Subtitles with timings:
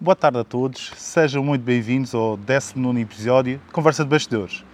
[0.00, 4.64] Boa tarde a todos, sejam muito bem-vindos ao 19 episódio de Conversa de Bastidores.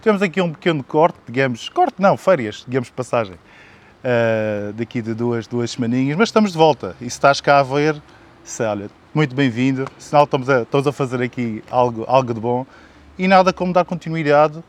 [0.00, 5.46] Temos aqui um pequeno corte, digamos, corte não, férias, digamos passagem, uh, daqui de duas,
[5.46, 8.00] duas semaninhas, mas estamos de volta e se estás cá a ver,
[8.60, 12.64] olha, muito bem-vindo, sinal estamos a, estamos a fazer aqui algo, algo de bom
[13.18, 14.64] e nada como dar continuidade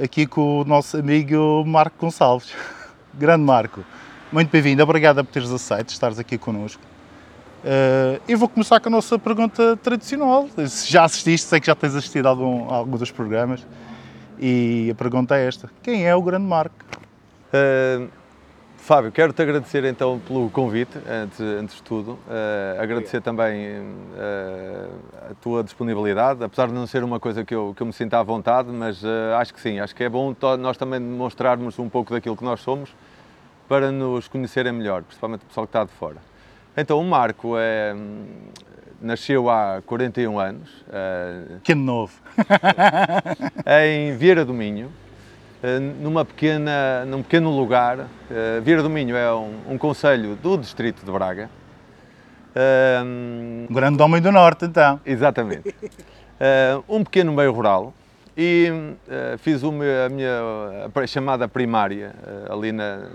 [0.00, 2.54] aqui com o nosso amigo Marco Gonçalves.
[3.14, 3.84] Grande Marco,
[4.30, 6.89] muito bem-vindo, obrigado por teres aceito estares aqui connosco.
[7.62, 10.48] Uh, eu vou começar com a nossa pergunta tradicional.
[10.66, 13.66] Se já assististe, sei que já tens assistido a algum, a algum dos programas.
[14.38, 16.74] E a pergunta é esta: quem é o grande Marco?
[17.52, 18.08] Uh,
[18.78, 22.12] Fábio, quero-te agradecer então pelo convite, antes, antes de tudo.
[22.12, 23.76] Uh, agradecer também
[25.30, 28.18] a tua disponibilidade, apesar de não ser uma coisa que eu, que eu me sinta
[28.18, 29.04] à vontade, mas
[29.38, 32.60] acho que sim, acho que é bom nós também demonstrarmos um pouco daquilo que nós
[32.60, 32.90] somos
[33.68, 36.29] para nos conhecerem melhor, principalmente o pessoal que está de fora.
[36.76, 37.94] Então, o Marco é,
[39.00, 40.70] nasceu há 41 anos.
[40.82, 42.12] Uh, que novo!
[43.66, 44.86] em Vieira do Minho,
[45.62, 48.06] uh, numa pequena, num pequeno lugar.
[48.62, 51.50] Vieira do Minho é um, um conselho do distrito de Braga.
[53.04, 55.00] Um grande homem do Norte, então.
[55.06, 55.74] Exatamente.
[56.88, 57.94] um pequeno meio rural.
[58.36, 58.68] E
[59.38, 60.40] fiz a minha
[60.94, 62.14] a chamada primária
[62.48, 63.08] ali na,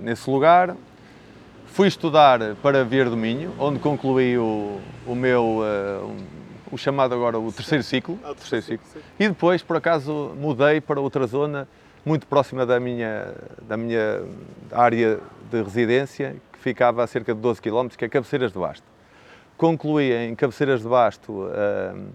[0.00, 0.74] nesse lugar
[1.72, 6.16] Fui estudar para Vier do Minho, onde concluí o, o meu, uh,
[6.70, 8.86] o chamado agora o terceiro ciclo, ah, terceiro ciclo.
[9.18, 11.66] E depois, por acaso, mudei para outra zona
[12.04, 14.22] muito próxima da minha, da minha
[14.70, 15.18] área
[15.50, 18.84] de residência, que ficava a cerca de 12 km, que é Cabeceiras de Basto.
[19.56, 22.06] Concluí em Cabeceiras de Basto uh,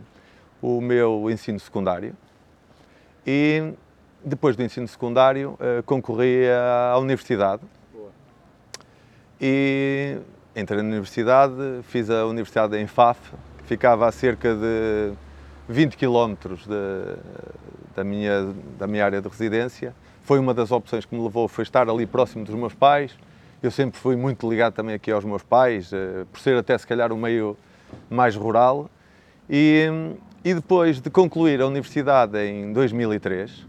[0.61, 2.13] o meu ensino secundário
[3.25, 3.73] e
[4.23, 7.63] depois do ensino secundário uh, concorri à universidade
[9.39, 10.17] e
[10.55, 13.19] entrei na universidade, fiz a universidade em Faf,
[13.59, 15.13] que ficava a cerca de
[15.69, 16.33] 20 km
[16.65, 17.19] de,
[17.95, 19.93] da, minha, da minha área de residência.
[20.23, 23.15] Foi uma das opções que me levou, foi estar ali próximo dos meus pais.
[23.61, 26.85] Eu sempre fui muito ligado também aqui aos meus pais, eh, por ser até se
[26.85, 27.55] calhar um meio
[28.09, 28.89] mais rural.
[29.49, 29.87] E,
[30.43, 33.65] e depois de concluir a universidade em 2003,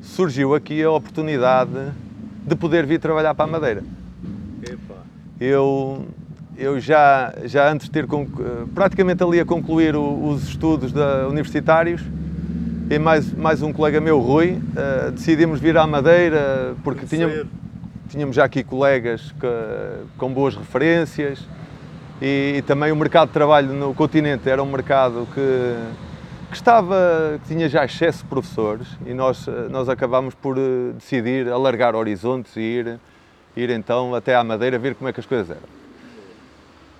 [0.00, 1.92] surgiu aqui a oportunidade
[2.42, 3.82] de poder vir trabalhar para a Madeira
[5.40, 6.06] eu,
[6.56, 8.06] eu já, já antes de ter
[8.74, 12.02] praticamente ali a concluir o, os estudos da, universitários,
[12.90, 17.46] e mais, mais um colega meu, Rui, uh, decidimos vir à Madeira porque tínhamos,
[18.08, 19.46] tínhamos já aqui colegas que,
[20.18, 21.40] com boas referências
[22.20, 25.76] e, e, também o mercado de trabalho no continente era um mercado que,
[26.50, 31.48] que estava, que tinha já excesso de professores e nós, nós acabámos por eh, decidir
[31.48, 33.00] alargar horizontes e ir
[33.56, 35.84] ir então até à Madeira ver como é que as coisas eram.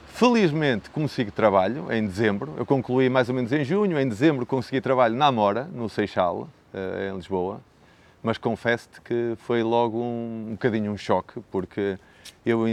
[0.08, 4.80] Felizmente consegui trabalho em dezembro, eu concluí mais ou menos em junho, em dezembro consegui
[4.80, 7.60] trabalho na Amora, no Seixal, eh, em Lisboa,
[8.22, 11.98] mas confesso-te que foi logo um, um bocadinho um choque, porque
[12.46, 12.64] eu...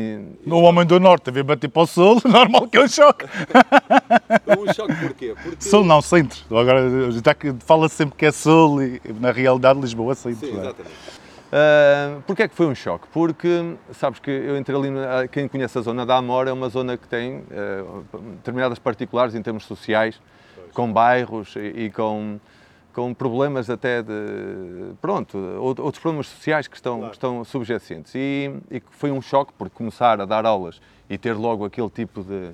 [0.45, 3.25] No homem do Norte, a ver bater para o Sul, normal que é um choque.
[4.59, 5.35] um choque porquê?
[5.41, 5.63] Porque...
[5.63, 6.43] Sul não, centro.
[6.55, 6.83] Agora,
[7.65, 10.47] fala sempre que é Sul e na realidade Lisboa é centro.
[10.47, 10.73] Sim, é?
[11.51, 13.07] Uh, Porquê é que foi um choque?
[13.11, 14.87] Porque, sabes que eu entrei ali,
[15.29, 18.05] quem conhece a zona da Amora é uma zona que tem uh,
[18.37, 20.21] determinadas particulares em termos sociais,
[20.55, 20.71] pois.
[20.71, 22.39] com bairros e, e, com,
[22.93, 27.09] com problemas até de, pronto, outros problemas sociais que estão, claro.
[27.09, 28.15] que estão subjacentes.
[28.15, 30.79] E, e foi um choque por começar a dar aulas
[31.09, 32.51] e ter logo aquele tipo de,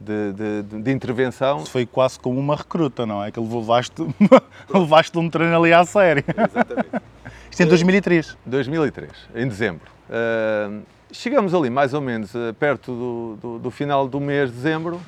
[0.00, 0.32] de,
[0.62, 1.58] de, de, intervenção.
[1.58, 3.30] Isso foi quase como uma recruta, não é?
[3.30, 4.02] Que levaste,
[4.72, 6.24] levaste um treino ali à série.
[6.26, 7.13] Exatamente.
[7.54, 8.36] Isto em 2003?
[8.44, 9.88] 2003, em dezembro.
[10.10, 10.82] Uh,
[11.12, 15.00] chegamos ali mais ou menos uh, perto do, do, do, final do mês de dezembro,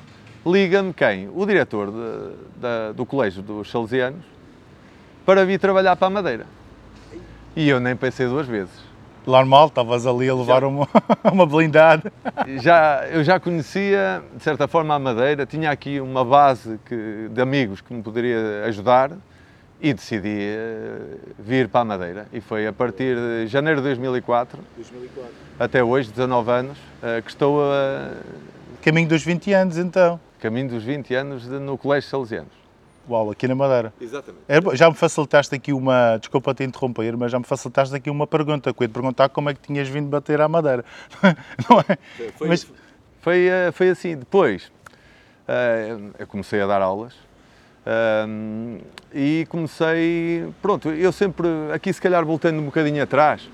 [0.45, 1.29] liga-me quem?
[1.35, 1.97] O diretor de,
[2.55, 4.23] de, do Colégio dos Salesianos
[5.25, 6.45] para vir trabalhar para a Madeira.
[7.53, 8.71] E eu nem pensei duas vezes.
[9.25, 10.87] Normal, estavas ali a levar já, uma,
[11.29, 12.03] uma blindade.
[12.61, 17.41] Já, eu já conhecia, de certa forma, a Madeira, tinha aqui uma base que, de
[17.41, 19.11] amigos que me poderia ajudar
[19.79, 22.27] e decidi uh, vir para a Madeira.
[22.33, 25.33] E foi a partir de janeiro de 2004, 2004.
[25.59, 28.13] até hoje, 19 anos, uh, que estou a.
[28.81, 30.19] Caminho dos 20 anos, então.
[30.39, 32.67] Caminho dos 20 anos de, no Colégio Salesianos.
[33.09, 33.93] Uau, aqui na Madeira.
[34.01, 34.43] Exatamente.
[34.47, 36.17] É, já me facilitaste aqui uma.
[36.17, 38.73] Desculpa te interromper, mas já me facilitaste aqui uma pergunta.
[38.73, 40.83] Que eu ia te perguntar como é que tinhas vindo bater à Madeira.
[41.69, 41.97] Não é?
[42.33, 42.67] Foi, mas...
[43.21, 44.17] foi, eh, foi assim.
[44.17, 44.71] Depois,
[46.19, 47.13] eu comecei a dar aulas
[47.87, 48.79] um,
[49.13, 53.49] e comecei, pronto, eu sempre, aqui se calhar voltando um bocadinho atrás,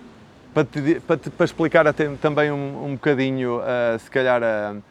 [0.52, 4.82] para, te, para, te, para explicar até, também um, um bocadinho, uh, se calhar, uh,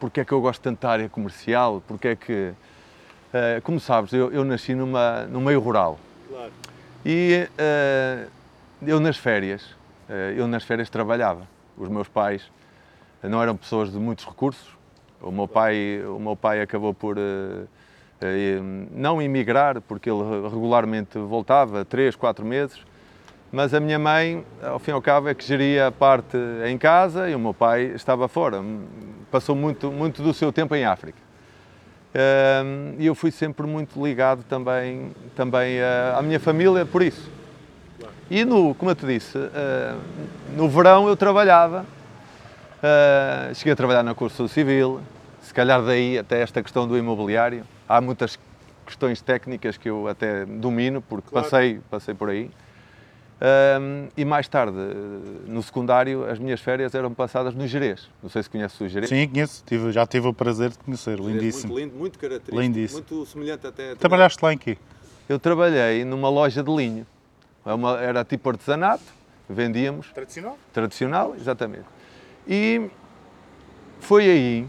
[0.00, 4.12] porque é que eu gosto tanto da área comercial, porque é que, uh, como sabes,
[4.14, 5.98] eu, eu, nasci numa, no meio rural.
[6.26, 6.52] Claro.
[7.04, 7.46] E
[8.86, 9.64] eu nas férias,
[10.36, 11.46] eu nas férias trabalhava.
[11.76, 12.50] Os meus pais
[13.22, 14.76] não eram pessoas de muitos recursos.
[15.20, 17.16] O meu pai, o meu pai acabou por
[18.90, 22.78] não emigrar, porque ele regularmente voltava, três, quatro meses,
[23.50, 26.36] mas a minha mãe, ao fim e ao cabo, é que geria a parte
[26.66, 28.62] em casa e o meu pai estava fora.
[29.30, 31.18] Passou muito, muito do seu tempo em África.
[32.98, 35.78] E eu fui sempre muito ligado também, também
[36.16, 37.30] à minha família por isso.
[38.30, 39.96] E, no, como eu te disse, ah,
[40.54, 41.86] no verão eu trabalhava.
[43.54, 45.00] Cheguei a trabalhar na construção civil,
[45.40, 47.64] se calhar daí até esta questão do imobiliário.
[47.88, 48.38] Há muitas
[48.84, 51.44] questões técnicas que eu até domino, porque claro.
[51.44, 52.50] passei, passei por aí.
[53.40, 54.76] Um, e mais tarde,
[55.46, 58.10] no secundário, as minhas férias eram passadas no Jerez.
[58.22, 59.08] Não sei se conheces o Jerez.
[59.08, 59.62] Sim, conheço.
[59.64, 61.18] Tive, já tive o prazer de conhecer.
[61.18, 61.72] Lindíssimo.
[61.72, 62.60] Muito lindo, muito característico.
[62.60, 63.04] Lindíssimo.
[63.08, 63.94] Muito semelhante até...
[63.94, 64.76] Trabalhaste lá em quê?
[65.28, 67.06] Eu trabalhei numa loja de linho.
[67.64, 69.04] É uma, era tipo artesanato,
[69.48, 70.10] vendíamos.
[70.12, 70.58] Tradicional?
[70.72, 71.86] Tradicional, exatamente.
[72.46, 72.90] E
[74.00, 74.66] foi aí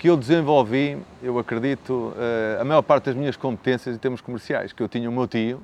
[0.00, 4.72] que eu desenvolvi, eu acredito, eh, a maior parte das minhas competências em termos comerciais,
[4.72, 5.60] que eu tinha o meu tio,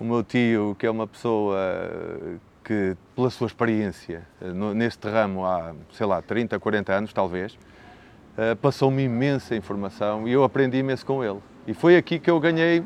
[0.00, 1.56] o meu tio, que é uma pessoa
[2.64, 7.56] que, pela sua experiência eh, neste ramo há, sei lá, 30, 40 anos talvez,
[8.36, 11.38] eh, passou-me imensa informação e eu aprendi imenso com ele.
[11.68, 12.82] E foi aqui que eu ganhei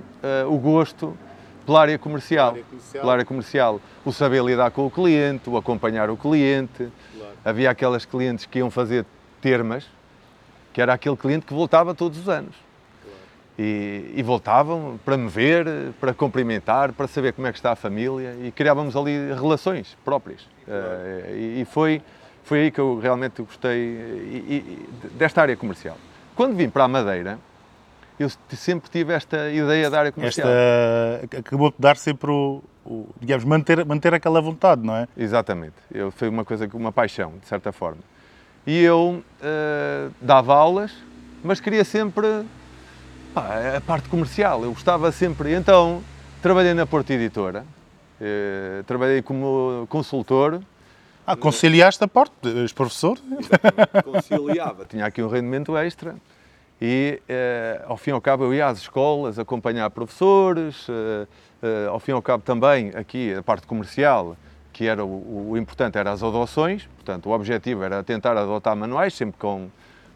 [0.46, 1.16] o gosto
[1.64, 3.80] pela área, comercial, área comercial, pela área comercial.
[4.04, 6.92] O saber lidar com o cliente, o acompanhar o cliente.
[7.16, 7.32] Claro.
[7.42, 9.06] Havia aquelas clientes que iam fazer
[9.40, 9.84] termas,
[10.78, 12.54] que era aquele cliente que voltava todos os anos.
[13.58, 15.66] E, e, voltavam para me ver,
[15.98, 20.42] para cumprimentar, para saber como é que está a família e criávamos ali relações próprias.
[20.42, 22.00] Uh, e, e, foi,
[22.44, 25.96] foi aí que eu realmente gostei e, desta área comercial.
[26.36, 27.40] Quando vim para a Madeira,
[28.16, 30.46] eu sempre tive esta ideia da área comercial.
[30.46, 35.08] Esta acabou de dar sempre o, o, digamos, manter, manter aquela vontade, não é?
[35.16, 35.74] Exatamente.
[35.92, 37.98] Eu, foi uma coisa, uma paixão, de certa forma.
[38.68, 40.92] E eu uh, dava aulas,
[41.42, 42.44] mas queria sempre
[43.32, 44.62] pá, a parte comercial.
[44.62, 45.54] Eu gostava sempre.
[45.54, 46.02] Então,
[46.42, 47.64] trabalhei na Porta Editora,
[48.20, 50.60] uh, trabalhei como consultor.
[51.26, 53.18] Ah, conciliaste a parte, és professor?
[53.38, 54.84] Exatamente, conciliava.
[54.90, 56.14] Tinha aqui um rendimento extra
[56.78, 60.86] e, uh, ao fim e ao cabo, eu ia às escolas acompanhar professores,
[61.90, 64.36] ao fim e ao cabo também aqui a parte comercial,
[64.78, 69.12] que era o, o, importante era as adoções, portanto o objetivo era tentar adotar manuais,
[69.12, 69.68] sempre com,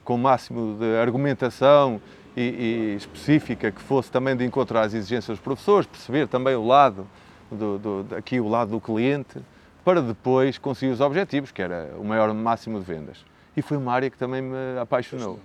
[0.05, 2.01] com o máximo de argumentação
[2.37, 6.65] e, e específica que fosse também de encontrar as exigências dos professores, perceber também o
[6.65, 7.09] lado,
[7.51, 9.41] do, do, aqui o lado do cliente,
[9.85, 13.25] para depois conseguir os objetivos, que era o maior máximo de vendas.
[13.57, 15.41] E foi uma área que também me apaixonou.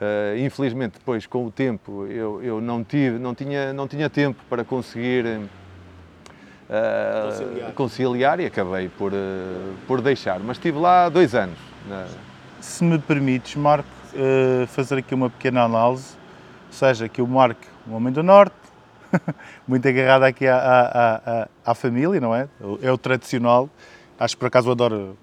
[0.00, 4.42] Uh, infelizmente, depois, com o tempo, eu, eu não, tive, não, tinha, não tinha tempo
[4.48, 5.26] para conseguir
[7.30, 7.72] conciliar.
[7.72, 8.40] conciliar.
[8.40, 9.16] e acabei por, uh,
[9.86, 10.40] por deixar.
[10.40, 11.58] Mas estive lá dois anos.
[11.88, 12.06] Na...
[12.60, 16.16] Se me permites, Marco, uh, fazer aqui uma pequena análise,
[16.68, 18.54] ou seja, que o Marco, um homem do Norte,
[19.66, 22.48] muito agarrado aqui à, à, à, à, família, não é?
[22.80, 23.68] É o tradicional.
[24.18, 25.18] Acho que por acaso eu adoro,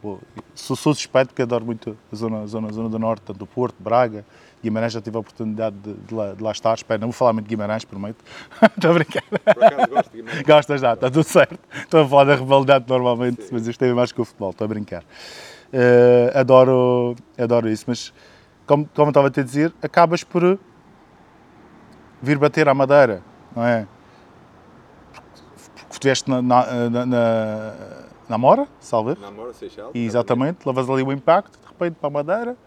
[0.53, 3.37] sou, sou suspeito porque adoro muito a zona, a zona, a zona do Norte, tanto
[3.37, 4.25] do Porto, Braga,
[4.61, 6.73] Guimarães já tive a oportunidade de, de, lá, de lá, estar.
[6.75, 8.23] Espero, não vou falar muito de Guimarães, prometo.
[8.75, 9.23] Estou a brincar.
[9.23, 10.43] Por acaso gosto de Guimarães.
[10.43, 11.59] Gostas já, está tudo certo.
[11.73, 13.49] Estou a falar da rivalidade normalmente, Sim.
[13.53, 15.03] mas isto tem mais que o futebol, estou a brincar.
[15.71, 18.13] Uh, adoro, adoro isso, mas
[18.65, 20.59] como, como estava a te dizer, acabas por
[22.21, 23.23] vir bater à madeira,
[23.55, 23.87] não é?
[25.13, 27.73] Porque estiveste na, na, na, na,
[28.27, 29.17] na Mora, salve?
[29.21, 29.91] Na Mora, Seixal.
[29.93, 32.57] Exatamente, levas ali o impacto, de repente para a madeira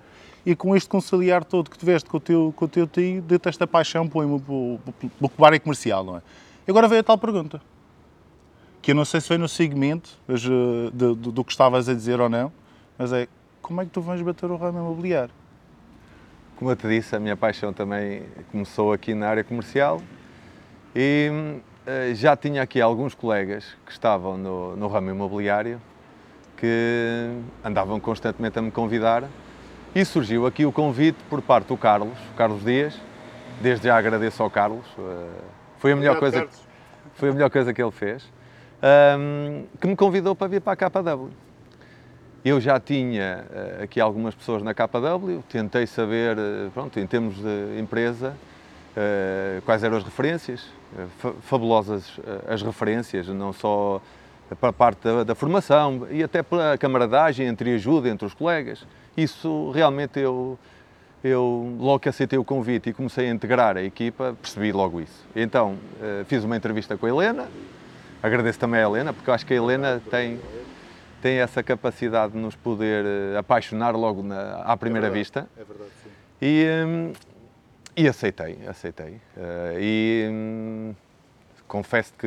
[0.44, 3.48] e com este conciliar todo que tiveste com o teu, com o teu tio, deu-te
[3.48, 6.22] esta paixão pelo, pelo, pelo comercial, não é?
[6.66, 7.60] E agora veio a tal pergunta,
[8.80, 11.94] que eu não sei se foi no segmento mas, uh, do, do, que estavas a
[11.94, 12.52] dizer ou não,
[12.98, 13.28] mas é,
[13.60, 15.34] como é que tu vais bater o ramo imobiliário?
[16.56, 20.00] Como eu te disse, a minha paixão também começou aqui na área comercial
[20.94, 21.30] e
[21.86, 25.80] uh, já tinha aqui alguns colegas que estavam no, no ramo imobiliário
[26.56, 27.32] que
[27.64, 29.28] andavam constantemente a me convidar
[29.94, 32.98] e surgiu aqui o convite por parte do Carlos, Carlos Dias.
[33.60, 34.84] Desde já agradeço ao Carlos.
[34.98, 35.28] Eh,
[35.78, 36.48] foi a melhor coisa,
[37.14, 38.26] foi a melhor coisa que ele fez.
[39.80, 41.28] que me convidou para vir para a KW.
[42.44, 47.36] Eu já tinha eh, aqui algumas pessoas na KW, tentei saber, eh, pronto, em termos
[47.36, 48.34] de empresa,
[49.64, 50.68] quais eram as referências,
[51.42, 54.02] fabulosas as referências, não só
[54.54, 58.86] para a parte da, da, formação e até pela camaradagem entre ajuda entre os colegas.
[59.16, 60.58] isso realmente eu,
[61.22, 65.26] eu logo que aceitei o convite e comecei a integrar a equipa, percebi logo isso.
[65.34, 67.48] Então, uh, fiz uma entrevista com a Helena,
[68.22, 70.40] agradeço também a Helena, porque eu acho que a Helena tem,
[71.20, 75.48] tem essa capacidade de nos poder uh, apaixonar logo na, à primeira é verdade, vista.
[75.56, 76.10] É verdade, sim.
[76.40, 77.12] E, um,
[77.96, 79.20] e aceitei, aceitei.
[79.36, 80.94] Uh, e um,
[81.68, 82.26] confesso que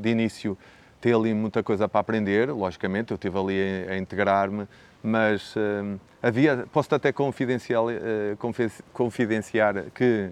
[0.00, 0.56] de início
[1.00, 4.68] tem ali muita coisa para aprender, logicamente, eu estive ali a, a integrar-me,
[5.02, 10.30] mas uh, havia, posso até confidenciar, uh, confidenciar que,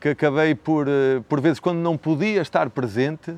[0.00, 3.34] que acabei por, uh, por vezes, quando não podia estar presente,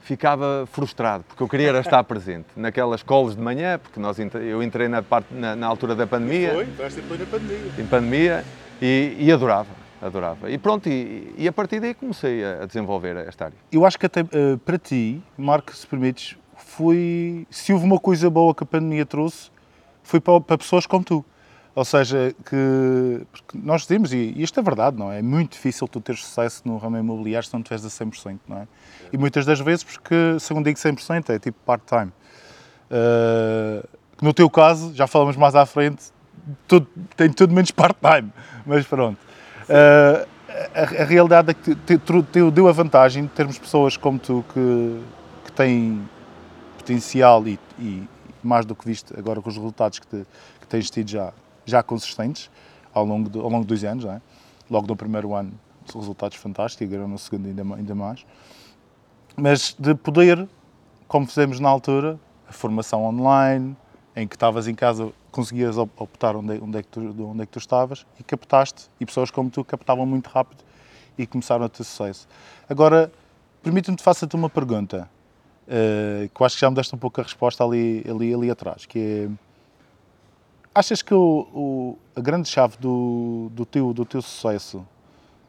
[0.00, 4.88] ficava frustrado, porque eu queria estar presente naquelas calls de manhã, porque nós, eu entrei
[4.88, 6.52] na, parte, na, na altura da pandemia.
[6.52, 7.72] Foi, estás na pandemia.
[7.78, 8.44] Em pandemia,
[8.82, 10.50] e, e adorava, adorava.
[10.50, 13.56] E pronto, e, e, a partir daí comecei a desenvolver esta área.
[13.70, 18.30] Eu acho que até uh, para ti, Marco, se permites, foi, se houve uma coisa
[18.30, 19.50] boa que a pandemia trouxe,
[20.02, 21.24] foi para, para pessoas como tu.
[21.74, 25.20] Ou seja, que nós dizemos, e isto é verdade, não é?
[25.20, 28.58] É muito difícil tu ter sucesso no ramo imobiliário se não estiveres a 100%, não
[28.58, 28.68] é?
[29.12, 32.12] E muitas das vezes, porque, segundo digo 100%, é tipo part-time.
[32.90, 33.88] Uh,
[34.20, 36.12] no teu caso, já falamos mais à frente,
[36.66, 38.32] tudo, tem tudo menos part-time,
[38.66, 39.29] mas pronto.
[39.70, 40.26] Uh,
[40.74, 44.18] a, a, realidade é que te, te, te, deu a vantagem de termos pessoas como
[44.18, 45.00] tu que,
[45.44, 46.08] que têm
[46.76, 48.02] potencial e, e,
[48.42, 50.26] mais do que visto agora com os resultados que, te,
[50.60, 51.32] que tens tido já,
[51.64, 52.50] já consistentes
[52.92, 54.20] ao longo, de, ao longo dos anos, é?
[54.68, 55.52] logo no primeiro ano
[55.94, 58.26] resultados fantásticos, agora no segundo ainda, ainda mais,
[59.36, 60.48] mas de poder,
[61.06, 63.76] como fizemos na altura, a formação online,
[64.14, 67.52] em que estavas em casa, conseguias optar onde, onde, é que tu, onde é que
[67.52, 70.64] tu estavas e captaste, e pessoas como tu captavam muito rápido
[71.16, 72.26] e começaram a ter sucesso.
[72.68, 73.12] Agora,
[73.62, 75.08] permite-me que faça-te uma pergunta,
[75.66, 78.50] uh, que eu acho que já me deste um pouco a resposta ali, ali, ali
[78.50, 79.30] atrás, que é,
[80.74, 84.78] achas que o, o, a grande chave do, do, teu, do teu sucesso,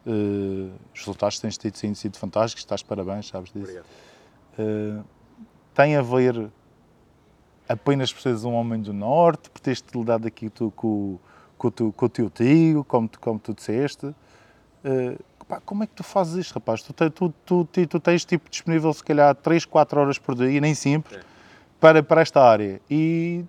[0.06, 3.82] uh, os resultados tens tido têm sido fantásticos, estás parabéns, sabes disso,
[4.60, 5.04] uh,
[5.74, 6.52] tem a ver
[7.72, 11.18] apenas por seres um homem do Norte, por teres te lidado aqui tu, com,
[11.58, 14.08] com, tu, com o teu tio, como tu, como tu disseste.
[14.08, 16.82] Uh, pá, como é que tu fazes isto, rapaz?
[16.82, 20.74] Tu, tu, tu, tu, tens tipo, disponível se calhar 3, 4 horas por dia, nem
[20.74, 21.22] sempre, é.
[21.80, 22.82] para, para esta área.
[22.90, 23.44] E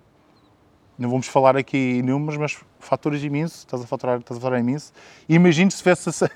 [0.99, 4.61] não vamos falar aqui em números, mas fatores imensos, estás a faturar, estás a faturar
[4.61, 4.93] imenso.
[5.29, 6.29] E imagino se tivesse a,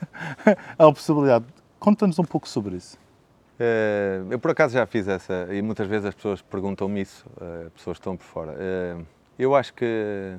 [0.86, 1.44] a possibilidade.
[1.78, 2.98] Conta-nos um pouco sobre isso.
[3.58, 7.70] Uh, eu por acaso já fiz essa e muitas vezes as pessoas perguntam-me isso, uh,
[7.70, 8.52] pessoas estão por fora.
[8.52, 9.06] Uh,
[9.38, 10.36] eu acho que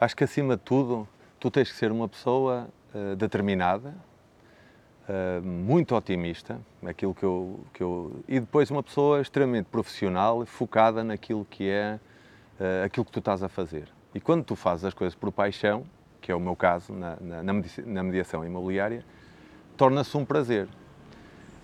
[0.00, 1.06] acho que acima de tudo
[1.38, 2.68] tu tens que ser uma pessoa
[3.16, 3.94] determinada,
[5.42, 11.44] muito otimista, aquilo que eu, que eu e depois uma pessoa extremamente profissional, focada naquilo
[11.44, 12.00] que é
[12.84, 13.88] aquilo que tu estás a fazer.
[14.14, 15.84] E quando tu fazes as coisas por paixão,
[16.20, 17.42] que é o meu caso na, na,
[17.86, 19.04] na mediação imobiliária,
[19.76, 20.68] torna-se um prazer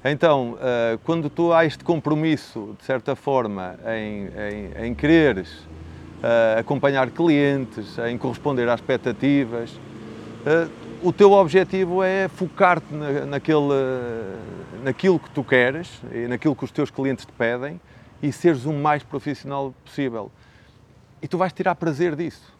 [0.04, 5.66] então, eh, quando tu há este compromisso, de certa forma, em, em, em quereres
[6.22, 9.80] eh, acompanhar clientes, em corresponder às expectativas,
[10.44, 10.68] eh,
[11.02, 12.92] o teu objetivo é focar-te
[13.26, 13.74] naquele,
[14.82, 17.80] naquilo que tu queres e naquilo que os teus clientes te pedem
[18.22, 20.30] e seres o mais profissional possível.
[21.20, 22.52] E tu vais tirar prazer disso.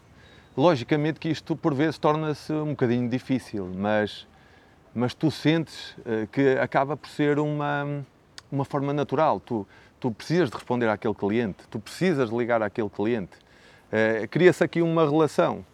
[0.57, 4.27] Logicamente que isto por vezes torna-se um bocadinho difícil, mas
[4.95, 8.05] mas tu sentes uh, que acaba por ser uma,
[8.49, 9.41] uma forma natural.
[9.41, 9.67] Tu,
[9.99, 13.37] tu precisas de responder àquele cliente, tu precisas de ligar àquele cliente.
[13.87, 15.65] Uh, Cria-se aqui uma relação.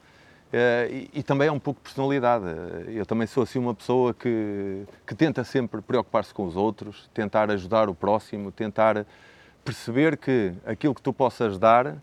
[0.51, 2.45] Uh, e, e, também é um pouco personalidade.
[2.87, 7.49] Eu também sou assim uma pessoa que, que tenta sempre preocupar-se com os outros, tentar
[7.51, 9.05] ajudar o próximo, tentar
[9.63, 11.95] perceber que aquilo que tu possas dar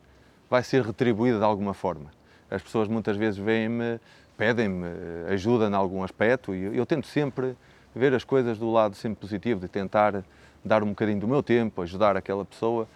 [0.48, 2.10] vai ser retribuído de alguma forma.
[2.50, 4.00] As pessoas muitas vezes veem-me
[4.38, 4.86] pedem-me
[5.28, 7.54] ajuda em algum aspecto e eu tento sempre
[7.94, 10.24] ver as coisas do lado sempre positivo, de tentar
[10.64, 12.88] dar um bocadinho do meu tempo, ajudar aquela pessoa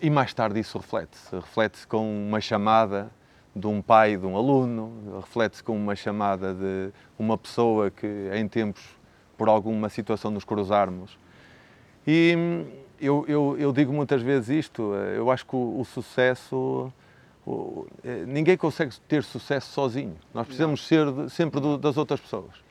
[0.00, 1.34] e mais tarde isso reflete-se.
[1.34, 3.10] Reflete-se com uma chamada
[3.54, 8.46] de um pai de um aluno, reflete-se com uma chamada de uma pessoa que em
[8.46, 8.82] tempos,
[9.38, 11.18] por alguma situação, nos cruzarmos.
[12.06, 12.36] E
[13.00, 17.01] eu, eu, eu digo muitas vezes isto, eu acho que o, o sucesso eh,
[18.26, 20.16] ninguém consegue ter sucesso sozinho.
[20.32, 22.62] Nós precisamos ser sempre das outras pessoas.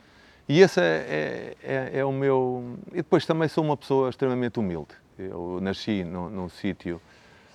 [0.47, 2.77] E esse é, é, é, é, o meu.
[2.91, 4.93] E depois também sou uma pessoa extremamente humilde.
[5.17, 7.01] Eu nasci num, num sítio,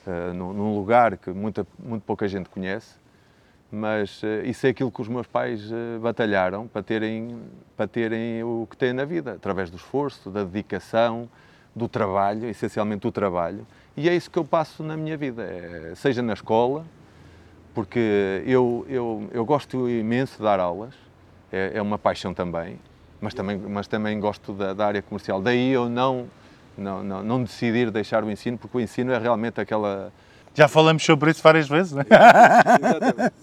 [0.06, 2.94] uh, num, num, lugar que muita, muito pouca gente conhece,
[3.70, 7.38] mas uh, isso é aquilo que os meus pais uh, batalharam para terem,
[7.76, 11.28] para terem o que têm na vida, através do esforço, da dedicação,
[11.74, 13.66] do trabalho, essencialmente do trabalho.
[13.96, 16.84] E é isso que eu passo na minha vida, é, seja na escola,
[17.76, 20.94] porque eu, eu, eu gosto imenso de dar aulas,
[21.52, 22.78] é, é uma paixão também,
[23.20, 25.42] mas também, mas também gosto da, da área comercial.
[25.42, 26.26] Daí eu não,
[26.74, 30.10] não, não, não decidir deixar o ensino, porque o ensino é realmente aquela.
[30.54, 32.06] Já falamos sobre isso várias vezes, né?
[32.80, 33.34] Exatamente.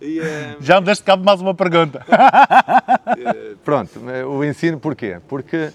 [0.00, 2.06] E, eh, Já me deste cabo mais uma pergunta.
[3.64, 5.18] pronto, eh, o ensino porquê?
[5.26, 5.72] Porque,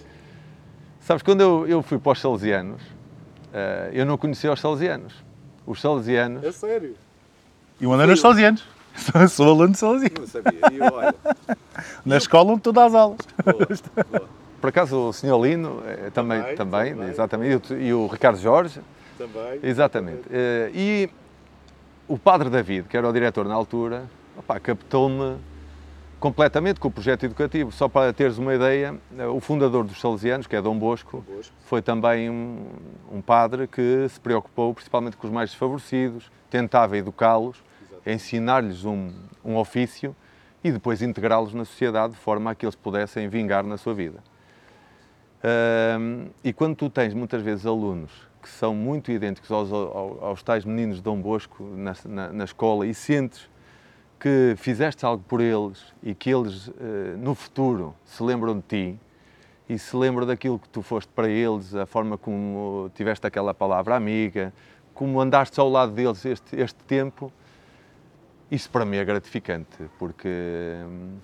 [1.02, 2.82] sabes, quando eu, eu fui para os salesianos,
[3.54, 5.14] eh, eu não conhecia os salesianos.
[5.68, 6.56] Os salesianos.
[6.56, 6.96] sério?
[7.80, 8.64] E onde nos salesianos?
[8.96, 10.16] Sou, sou aluno de salesiano.
[10.20, 10.60] Não sabia.
[10.72, 11.16] E olha,
[12.06, 13.20] Na escola onde tu dás aulas.
[14.62, 15.40] Por acaso o Sr.
[15.42, 17.10] Lino eh, também, Também, também, também.
[17.10, 18.82] exatamente, e o, e o Ricardo Jorge,
[19.18, 19.60] Também.
[19.62, 20.24] exatamente.
[20.32, 21.10] Eh, E
[22.08, 24.06] o Padre David, que era o diretor na altura,
[24.38, 25.38] opá, captou-me
[26.20, 27.72] completamente com o projeto educativo.
[27.72, 28.96] Só para teres uma ideia,
[29.34, 31.24] o fundador dos Salesianos, que é Dom Bosco,
[31.66, 32.66] foi também um,
[33.12, 37.64] um padre que se preocupou principalmente com os mais desfavorecidos, tentava educá-los,
[38.06, 39.12] ensinar-lhes um,
[39.44, 40.16] um ofício
[40.64, 44.20] e depois integrá-los na sociedade de forma a que eles pudessem vingar na sua vida.
[46.44, 50.64] E quando tu tens muitas vezes alunos que são muito idênticos aos, aos, aos tais
[50.66, 53.50] meninos de Dom Bosco na, na, na escola e sentes
[54.20, 59.00] que fizeste algo por eles e que eles eh, no futuro se lembram de ti
[59.68, 63.96] e se lembram daquilo que tu foste para eles, a forma como tiveste aquela palavra
[63.96, 64.54] amiga,
[64.94, 67.32] como andaste ao lado deles este, este tempo,
[68.50, 71.18] isso para mim é gratificante, porque hum,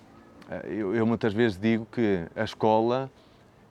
[0.66, 3.10] eu, eu muitas vezes digo que a escola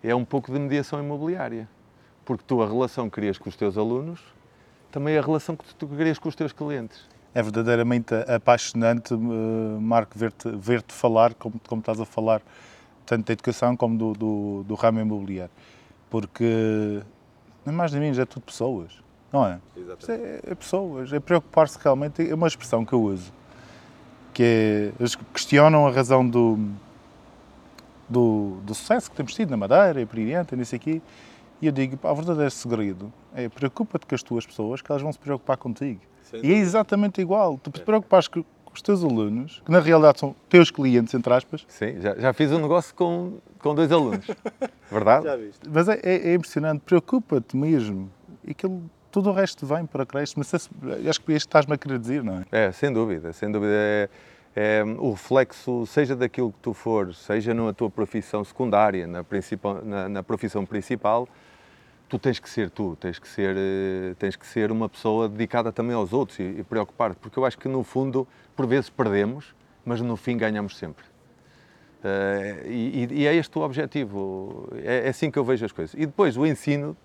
[0.02, 1.68] é um pouco de mediação imobiliária,
[2.24, 4.20] porque tu a relação que crias com os teus alunos
[4.90, 7.06] também é a relação que tu crias com os teus clientes.
[7.34, 9.16] É verdadeiramente apaixonante, eh,
[9.80, 12.42] Marco, ver-te ver falar como, como estás a falar,
[13.06, 15.52] tanto da educação como do, do, do ramo imobiliário.
[16.10, 17.00] Porque,
[17.64, 18.92] nem mais nem menos, é tudo pessoas,
[19.32, 19.60] não é?
[19.76, 23.32] Isto é, é pessoas, é preocupar-se realmente, é uma expressão que eu uso,
[24.34, 26.58] que é, eles questionam a razão do,
[28.08, 31.00] do, do sucesso que temos tido na Madeira e por aí adiante, e nisso aqui,
[31.62, 35.00] e eu digo, pá, o verdadeiro segredo é preocupa-te com as tuas pessoas, que elas
[35.00, 36.00] vão se preocupar contigo.
[36.36, 40.20] E é exatamente igual, tu te preocupares com, com os teus alunos, que na realidade
[40.20, 44.26] são teus clientes, entre aspas, Sim, já, já fiz um negócio com, com dois alunos,
[44.90, 45.36] verdade?
[45.44, 45.68] viste.
[45.68, 48.10] Mas é, é- é impressionante, preocupa-te mesmo.
[48.44, 50.34] E aquilo, tudo o resto vem para crescer.
[50.36, 52.66] Mas acho que é isto estás-me a querer dizer, não é?
[52.66, 53.72] É, sem dúvida, sem dúvida.
[53.74, 54.08] É,
[54.56, 59.24] é o reflexo, seja daquilo que tu fores, seja na tua profissão secundária, na,
[59.84, 61.28] na, na profissão principal,
[62.10, 65.70] tu tens que ser tu, tens que ser, eh, tens que ser uma pessoa dedicada
[65.70, 69.54] também aos outros e, e preocupar-te, porque eu acho que no fundo, por vezes perdemos,
[69.84, 71.04] mas no fim ganhamos sempre.
[72.02, 75.94] Eh, e, e é este o objetivo, é, é assim que eu vejo as coisas.
[75.94, 76.96] E depois o ensino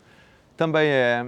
[0.57, 1.23] também é,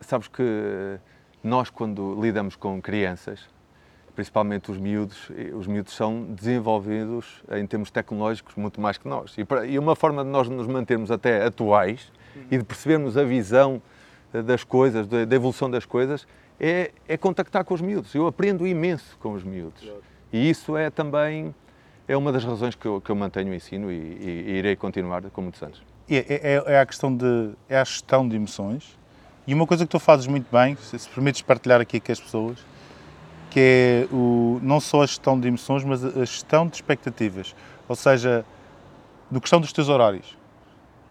[0.00, 0.98] sabes que
[1.44, 3.48] nós quando lidamos com crianças,
[4.14, 9.34] principalmente os miúdos, os miúdos são desenvolvidos em termos tecnológicos muito mais que nós.
[9.38, 12.10] E, para- e uma forma de nós nos mantermos até atuais
[12.50, 13.80] e de percebermos a visão
[14.32, 16.26] eh, das coisas, da, da evolução das coisas,
[16.58, 18.14] é, é contactar com os miúdos.
[18.14, 19.82] Eu aprendo imenso com os miúdos.
[20.32, 21.54] E isso é também
[22.06, 24.76] é uma das razões que eu, que eu mantenho o ensino e, e- e irei
[24.76, 25.82] continuar com muitos anos.
[26.08, 26.16] É,
[26.56, 27.50] é- é a questão de.
[27.68, 28.98] é a gestão de emoções.
[29.46, 32.20] E uma coisa que tu fazes muito bem, se, se permites partilhar aqui com as
[32.20, 32.58] pessoas,
[33.50, 37.54] que é o, não só a gestão de emoções, mas a gestão de expectativas.
[37.88, 38.44] Ou seja,
[39.30, 40.38] no questão dos teus horários.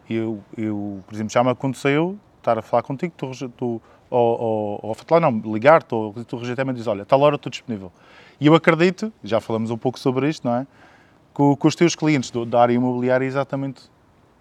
[0.09, 4.93] Eu, eu por exemplo, já me aconteceu estar a falar contigo, tu, tu ou, ou,
[4.95, 7.91] falar, não, ligar-te, ou tu rejeitar-me e dizes, olha, a tal hora estou disponível.
[8.39, 10.67] E eu acredito, já falamos um pouco sobre isto, não é?
[11.33, 13.83] Com, com os teus clientes do- da área imobiliária é exatamente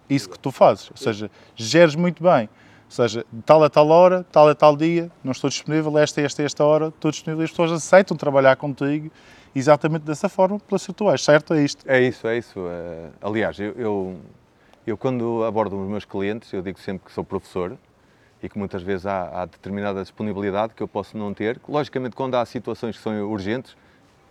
[0.09, 0.89] isso que tu fazes.
[0.89, 2.49] Ou seja, geres muito bem.
[2.89, 6.21] Ou seja, de tal a tal hora, tal a tal dia, não estou disponível, esta,
[6.21, 9.11] esta, esta hora, estou disponível e as pessoas aceitam trabalhar contigo
[9.55, 11.53] exatamente dessa forma, pela ser tu és, certo?
[11.53, 11.85] É isto.
[11.87, 12.59] É isso, é isso.
[12.59, 14.17] Eh, aliás, eu, eu,
[14.87, 17.77] eu quando abordo os meus clientes, eu digo sempre que sou professor
[18.41, 21.61] e que muitas vezes há, há determinada disponibilidade que eu posso não ter.
[21.69, 23.77] Logicamente, quando há situações que são urgentes,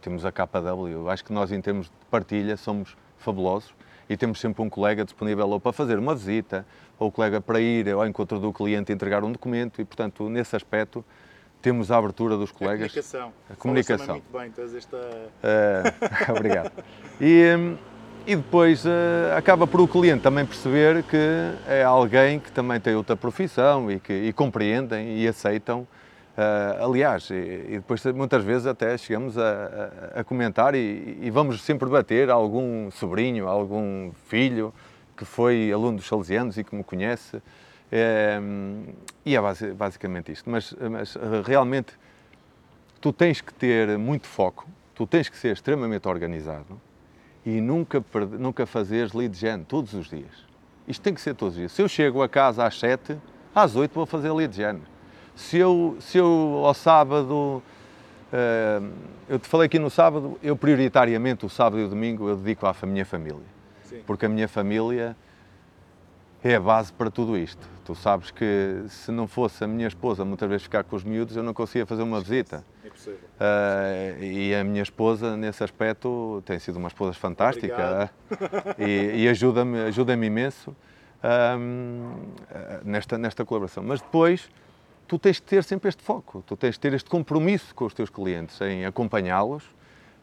[0.03, 0.89] temos a KW.
[0.89, 3.73] Eu acho que nós, em termos de partilha, somos fabulosos
[4.09, 6.65] e temos sempre um colega disponível ou para fazer uma visita,
[6.99, 10.29] ou o colega para ir ao encontro do cliente e entregar um documento e, portanto,
[10.29, 11.05] nesse aspecto,
[11.61, 12.87] temos a abertura dos colegas.
[13.51, 14.15] A comunicação.
[14.15, 14.97] muito bem, tens esta...
[15.43, 15.83] Eh,
[16.31, 16.73] obrigado.
[17.21, 17.77] E, hum,
[18.27, 21.17] e depois eh, acaba por o cliente também perceber que
[21.67, 25.87] é alguém que também tem outra profissão e que e compreendem e aceitam.
[26.41, 29.43] Eh, aliás, e, e depois muitas vezes até chegamos a,
[30.15, 34.73] a- a comentar e, e vamos sempre bater algum sobrinho, algum filho
[35.17, 37.43] que foi aluno dos Salesianos e que me conhece.
[37.91, 38.41] Eh,
[39.27, 40.49] e é basi- basicamente isto.
[40.49, 41.95] Mas, mas eh, realmente
[43.01, 46.81] tu tens que ter muito foco, tu tens que ser extremamente organizado
[47.45, 48.01] e nunca,
[48.39, 50.47] nunca fazeres lead gen todos os dias.
[50.87, 51.73] Isto tem que ser todos os dias.
[51.73, 53.17] Se eu chego a casa às 7,
[53.53, 54.81] às 8 vou fazer lead gen.
[55.39, 57.63] Se eu, se eu ao sábado,
[58.33, 58.93] uh,
[59.29, 62.67] eu te falei aqui no sábado, eu prioritariamente o sábado e o domingo eu dedico
[62.67, 63.47] à minha família.
[63.85, 64.03] Sim.
[64.05, 65.17] Porque a minha família
[66.43, 67.69] é a base para tudo isto.
[67.85, 71.37] Tu sabes que se não fosse a minha esposa muitas vezes ficar com os miúdos,
[71.37, 72.65] eu não conseguia fazer uma visita.
[73.41, 79.29] Uh, e a minha esposa, nesse aspecto, tem sido uma esposa fantástica uh, e, e
[79.29, 80.71] ajuda-me ajuda imenso
[81.23, 83.85] uh, nesta, nesta colaboração.
[83.85, 84.51] Mas depois,
[85.09, 87.95] tu tens de ter sempre este foco, tu tens de ter este compromisso com os
[87.95, 89.65] teus clientes em acompanhá-los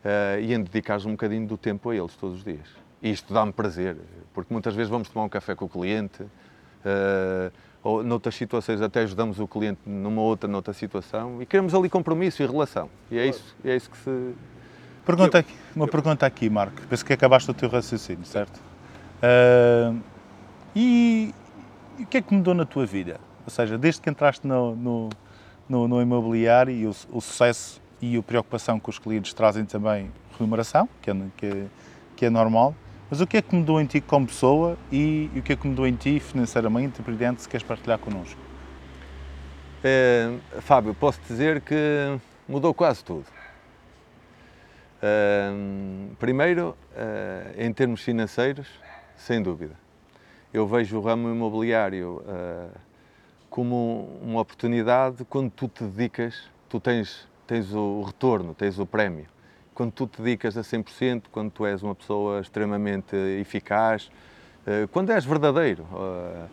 [0.05, 2.69] ah, e em dedicar um bocadinho do tempo a eles todos os dias.
[3.01, 3.97] E isto dá-me prazer,
[4.33, 7.51] porque muitas vezes vamos tomar um café com o cliente, uh,
[7.83, 12.41] ou noutras situações até ajudamos o cliente numa outra, noutra situação, e queremos ali compromisso
[12.41, 12.89] e relação.
[13.11, 14.33] E é isso, é isso que se...
[15.05, 16.81] Pergunta aqui, uma pergunta aqui, Marco.
[16.89, 18.57] Penso que acabaste o teu raciocínio, certo?
[19.21, 20.01] Uh,
[20.75, 21.33] e,
[21.99, 23.19] e, o que é que mudou na tua vida?
[23.45, 25.09] Ou seja, desde que entraste no, no,
[25.69, 30.11] no, no imobiliário e o, o, sucesso e a preocupação com os clientes trazem também
[30.37, 31.65] remuneração, que é, que é,
[32.15, 32.75] que é normal,
[33.09, 35.55] mas o que é que mudou em ti como pessoa e, e o que é
[35.55, 38.39] que mudou em ti financeiramente, empreendente, se queres partilhar connosco?
[39.83, 43.25] É, Fábio, posso dizer que mudou quase tudo.
[45.01, 45.51] É,
[46.17, 48.67] primeiro, é, em termos financeiros,
[49.15, 49.75] sem dúvida.
[50.51, 52.23] Eu vejo o ramo imobiliário
[53.55, 56.35] como uma oportunidade quando tu te dedicas,
[56.67, 59.27] tu tens, tens o retorno, tens o prémio
[59.73, 64.09] quando tu te dedicas a 100%, quando tu és uma pessoa extremamente eficaz,
[64.65, 65.85] eh, quando és verdadeiro.
[65.93, 66.45] Eh,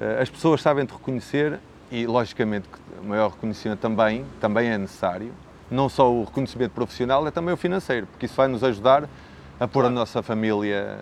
[0.00, 1.58] eh, as pessoas sabem te reconhecer
[1.90, 2.68] e, logicamente,
[3.02, 5.32] o maior reconhecimento também, também é necessário.
[5.70, 9.08] Não só o reconhecimento profissional, é também o financeiro, porque isso vai nos ajudar
[9.58, 10.98] a pôr a nossa família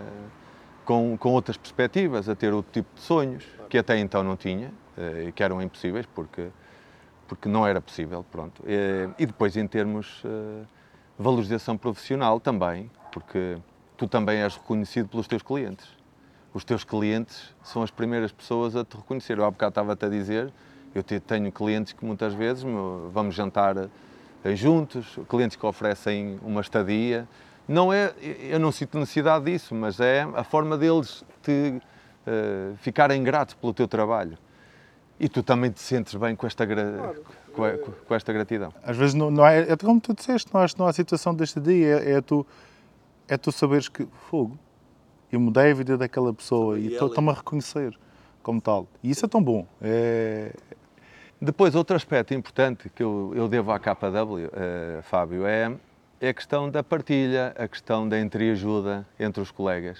[0.85, 4.71] com, com outras perspectivas, a ter outro tipo de sonhos, que até então não tinha,
[5.35, 6.49] que eram impossíveis, porque,
[7.27, 8.63] porque não era possível, pronto.
[9.19, 10.23] E depois, em termos
[11.19, 13.57] valorização profissional também, porque
[13.97, 15.87] tu também és reconhecido pelos teus clientes.
[16.53, 19.39] Os teus clientes são as primeiras pessoas a te reconhecer.
[19.39, 20.53] Eu há bocado estava-te a dizer,
[20.95, 22.65] eu tenho clientes que muitas vezes
[23.13, 23.77] vamos jantar
[24.45, 27.27] eh, juntos, clientes que oferecem uma estadia.
[27.67, 31.81] Não é, eu não sinto necessidade disso, mas é a forma deles te
[32.27, 34.37] uh, ficarem gratos pelo teu trabalho.
[35.19, 37.23] E tu também te sentes bem com esta, claro
[37.55, 38.75] com, com, esta gratidão.
[38.83, 41.61] Às vezes não, não é, é como tu disseste, não, acho, não há situação deste
[41.61, 42.45] dia, é, é, tu,
[43.29, 44.59] é tu saberes que, fogo,
[45.31, 47.97] eu mudei a vida daquela pessoa e estou-me a reconhecer
[48.43, 48.87] como tal.
[49.03, 49.67] E isso é tão bom.
[49.81, 50.53] É...
[51.41, 55.75] Depois, outro aspecto importante que eu, eu devo à KW, uh, Fábio, é,
[56.21, 59.99] é a questão da partilha, a questão da entreajuda entre os colegas.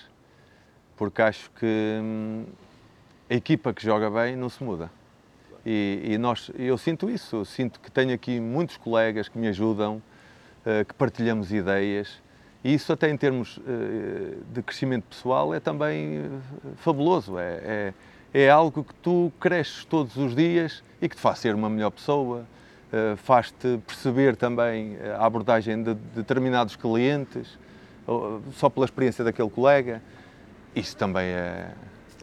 [0.97, 2.45] Porque acho que hum,
[3.29, 4.91] a equipa que joga bem não se muda.
[5.67, 9.49] E, e, nós, eu sinto isso, eu sinto que tenho aqui muitos colegas que me
[9.49, 12.23] ajudam, uh, que partilhamos ideias,
[12.63, 13.63] e isso até em termos uh,
[14.53, 16.41] de crescimento pessoal é também uh,
[16.77, 17.95] fabuloso, é, é,
[18.35, 21.91] é, algo que tu cresces todos os dias e que te faz ser uma melhor
[21.91, 22.45] pessoa,
[23.17, 27.59] faz-te perceber também a abordagem de determinados clientes,
[28.53, 30.01] só pela experiência daquele colega,
[30.77, 31.73] isso também é...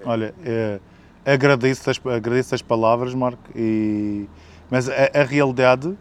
[0.06, 0.80] Olha, é
[1.26, 4.28] agradeço as, agradeço as palavras, Marco, e,
[4.70, 5.98] mas a, a realidade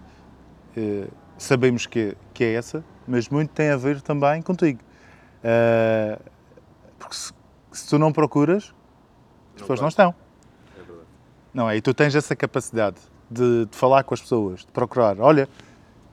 [0.76, 4.80] eh, sabemos que, que é essa, mas muito tem a ver também contigo.
[5.42, 6.22] Uh,
[6.98, 7.33] porque se,
[7.72, 8.74] se, tu não procuras,
[9.54, 10.14] as pessoas não estão.
[10.76, 11.06] É verdade.
[11.52, 11.76] Não é?
[11.76, 12.98] E tu tens essa capacidade
[13.30, 15.18] de, de falar com as pessoas, de procurar.
[15.18, 15.48] Olha,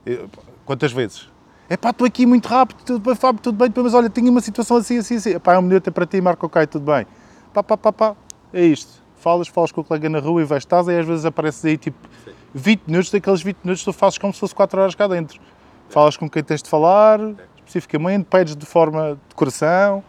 [0.05, 0.29] eu,
[0.65, 1.29] quantas vezes?
[1.69, 4.39] É pá, estou aqui muito rápido, tudo bem, Fábio, tudo bem, mas olha, tenho uma
[4.39, 5.37] situação assim, assim, assim.
[5.39, 7.05] Pá, é um minuto é para ti, Marco, ok, tudo bem.
[7.53, 8.15] Pá, pá, pá, pá,
[8.57, 9.01] é isto.
[9.17, 11.77] Falas, falas com o colega na rua e vais, estás, e às vezes apareces aí
[11.77, 12.31] tipo Sim.
[12.53, 15.39] 20 minutos, daqueles 20 minutos tu fazes como se fosse 4 horas cá dentro.
[15.39, 15.91] É.
[15.91, 17.35] Falas com quem tens de falar, é.
[17.57, 20.03] especificamente, pedes de forma de coração,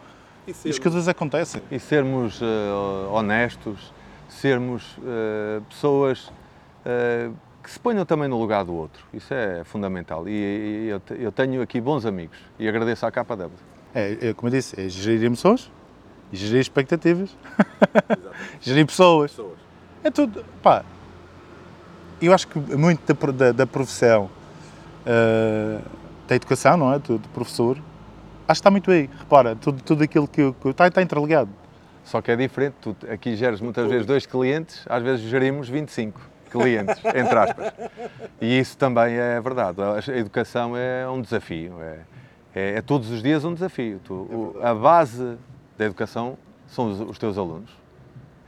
[0.46, 1.62] e, sermos, e as coisas acontecem.
[1.70, 3.92] E sermos uh, honestos,
[4.28, 6.28] sermos uh, pessoas
[6.84, 9.04] uh, que se ponham também no lugar do outro.
[9.12, 10.28] Isso é fundamental.
[10.28, 13.50] E, e eu, eu, tenho aqui bons amigos e agradeço à KW.
[13.94, 15.70] É, é como eu disse, é gerir emoções,
[16.32, 17.30] gerir expectativas,
[18.60, 19.30] gerir pessoas.
[19.30, 19.58] pessoas.
[20.04, 20.44] É tudo.
[20.62, 20.84] Pá,
[22.20, 24.30] eu acho que muito da, da, da profissão
[25.06, 25.82] uh,
[26.26, 26.98] da educação, não é?
[26.98, 27.82] Do, do, professor, acho
[28.46, 29.08] que está muito aí.
[29.18, 31.50] Repara, tudo, tudo aquilo que, que está, está interligado.
[32.04, 36.20] Só que é diferente, tu aqui geres muitas vezes dois clientes, às vezes gerimos 25.
[36.50, 37.72] clientes, entre aspas.
[38.40, 39.76] E isso também é verdade.
[39.82, 41.98] A educação é um desafio, é,
[42.54, 44.00] é, é todos os dias um desafio.
[44.02, 45.36] Tu, o, a base
[45.78, 46.36] da educação
[46.66, 47.70] são os, os, teus alunos,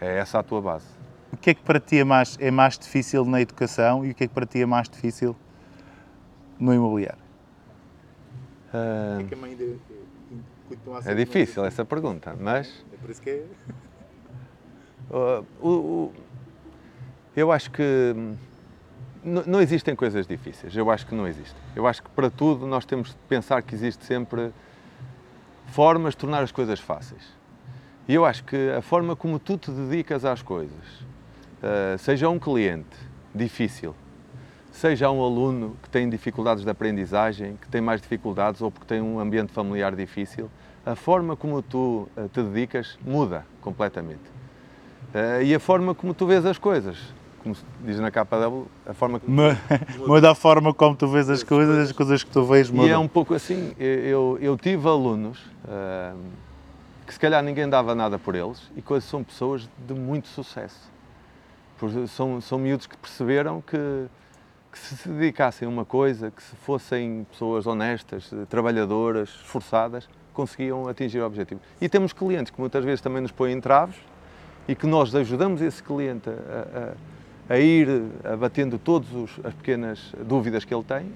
[0.00, 0.86] é essa a tua base.
[1.32, 4.14] O que é que para ti é mais, é mais difícil na educação e o
[4.14, 5.36] que é que para ti é mais difícil
[6.58, 7.22] no imobiliário?
[8.74, 9.26] Uh,
[11.06, 12.84] é difícil essa pergunta, mas.
[12.92, 13.44] É por isso que é.
[15.10, 16.12] Uh, o, o,
[17.34, 18.14] eu acho que
[19.24, 20.76] não existem coisas difíceis.
[20.76, 21.56] Eu acho que não existe.
[21.76, 24.52] Eu acho que para tudo nós temos de pensar que existe sempre
[25.70, 27.22] formas de tornar as coisas fáceis.
[28.08, 30.84] E eu acho que a forma como tu te dedicas às coisas,
[31.62, 32.96] uh, seja um cliente
[33.34, 33.94] difícil,
[34.72, 39.00] seja um aluno que tem dificuldades de aprendizagem, que tem mais dificuldades ou porque tem
[39.00, 40.50] um ambiente familiar difícil,
[40.84, 44.28] a forma como tu uh, te dedicas muda completamente.
[45.14, 46.98] Uh, e a forma como tu vês as coisas
[47.42, 49.30] como se diz na capa W, a forma que...
[50.06, 52.88] Muda a forma como tu vês as coisas, as coisas que tu vês mudam.
[52.88, 56.16] E é um pouco assim, eu, eu tive alunos uh,
[57.06, 60.90] que se calhar ninguém dava nada por eles e que são pessoas de muito sucesso.
[62.08, 64.06] São, são miúdos que perceberam que,
[64.70, 70.86] que se se dedicassem a uma coisa, que se fossem pessoas honestas, trabalhadoras, esforçadas, conseguiam
[70.88, 71.60] atingir o objetivo.
[71.80, 73.96] E temos clientes que muitas vezes também nos põem entraves
[74.68, 76.92] e que nós ajudamos esse cliente a, a
[77.50, 77.88] a ir
[78.24, 79.08] abatendo todas
[79.42, 81.12] as pequenas dúvidas que ele tem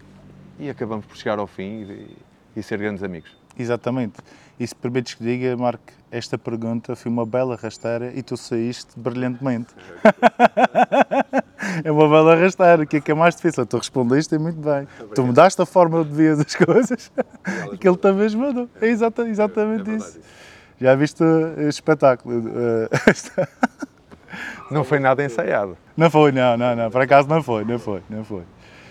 [0.58, 2.16] e acabamos por chegar ao fim e,
[2.56, 3.30] e ser grandes amigos.
[3.56, 4.14] Exatamente.
[4.58, 8.98] E se permites que diga, Marco, esta pergunta foi uma bela rasteira e tu saíste
[8.98, 9.68] brilhantemente.
[11.84, 13.64] é uma bela rasteira, o que é que é mais difícil?
[13.64, 14.88] Tu respondeste muito bem.
[15.14, 17.12] Tu mudaste a forma de ver as coisas
[17.72, 18.68] e que ele também mudou.
[18.80, 20.18] É exatamente, exatamente é isso.
[20.80, 22.42] Já viste o espetáculo?
[24.68, 25.76] Não foi nada ensaiado.
[25.96, 26.90] Não foi, não, não, não.
[26.90, 28.42] Por acaso não foi, não foi, não foi.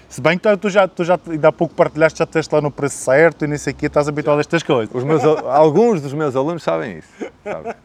[0.07, 2.69] Se bem que tu já, tu já ainda há pouco partilhaste, já teste lá no
[2.69, 4.93] preço certo e nem sei o quê, estás habituado a estas coisas.
[4.93, 7.31] Os meus, alguns dos meus alunos sabem isso.
[7.43, 7.75] Sabe?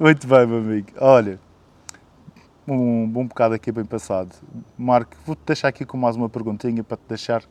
[0.00, 0.88] Muito bem, meu amigo.
[0.98, 1.38] Olha,
[2.66, 4.30] um bom bocado aqui bem passado.
[4.78, 7.42] Marco, vou-te deixar aqui com mais uma perguntinha para te deixar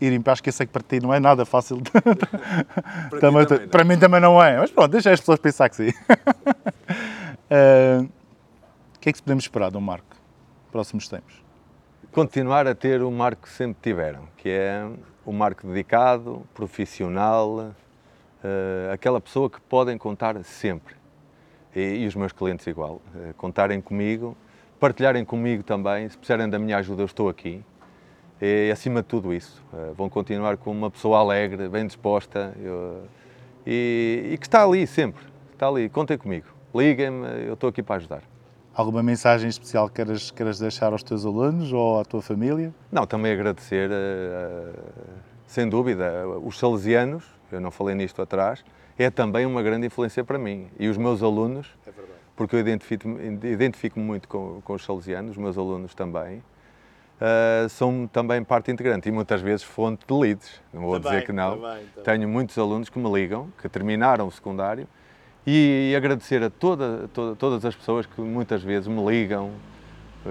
[0.00, 1.82] ir em paz, que eu sei que para ti não é nada fácil.
[3.10, 5.76] para, também, também para mim também não é, mas pronto, deixa as pessoas pensar que
[5.76, 5.90] sim.
[7.50, 8.08] uh,
[8.98, 10.16] o que é que podemos esperar do Marco
[10.72, 11.40] próximos tempos?
[12.10, 14.90] Continuar a ter o Marco que sempre tiveram, que é
[15.24, 20.96] o Marco dedicado, profissional, uh, aquela pessoa que podem contar sempre.
[21.76, 24.36] E, e os meus clientes igual, uh, contarem comigo,
[24.80, 27.64] partilharem comigo também, se precisarem da minha ajuda eu estou aqui.
[28.40, 33.04] E acima de tudo isso, uh, vão continuar com uma pessoa alegre, bem disposta eu,
[33.64, 37.94] e, e que está ali sempre, está ali, contem comigo, liguem-me, eu estou aqui para
[37.94, 38.27] ajudar.
[38.78, 42.72] Alguma mensagem especial que queiras, queiras deixar aos teus alunos ou à tua família?
[42.92, 44.72] Não, também agradecer, eh,
[45.48, 48.64] sem dúvida, os salesianos, eu não falei nisto atrás,
[48.96, 50.68] é também uma grande influência para mim.
[50.78, 51.90] E os meus alunos, é
[52.36, 56.40] porque eu identifico-me identifico muito com, com os salesianos, os meus alunos também,
[57.18, 60.62] Uh, são também parte integrante e muitas vezes fonte de leads.
[60.72, 61.56] Não vou também, dizer que não.
[61.56, 62.04] Também, também.
[62.04, 64.86] Tenho muitos alunos que me ligam, que terminaram o secundário
[65.50, 69.50] e agradecer a toda, toda, todas as pessoas que muitas vezes me ligam,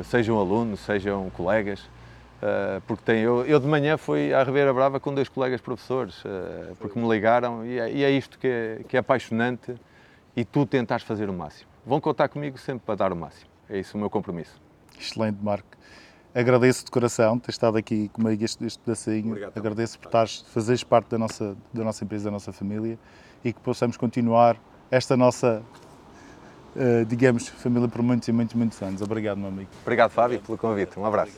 [0.04, 5.00] sejam alunos, sejam colegas, uh, porque tem, eu, eu, de manhã fui à Ribeira Brava
[5.00, 8.82] com dois colegas professores, uh, porque me ligaram e é, e é isto que é,
[8.88, 9.74] que é, apaixonante
[10.36, 11.68] e tu tentares fazer o máximo.
[11.84, 14.62] Vão contar comigo sempre para dar o máximo, é isso o meu compromisso.
[15.00, 15.70] Excelente, Marco.
[16.36, 19.30] Agradeço de coração ter estado aqui comigo este, este pedacinho.
[19.30, 23.00] Obrigado, Agradeço por estares, fazeres parte da nossa, da nossa empresa, da nossa família
[23.44, 24.60] e que possamos continuar
[24.92, 25.62] esta nossa,
[26.76, 29.02] uh, digamos, família por muitos e muitos, muitos anos.
[29.02, 29.70] Obrigado, meu amigo.
[29.82, 31.00] Obrigado, Fábio, pelo convite.
[31.00, 31.34] Um abraço.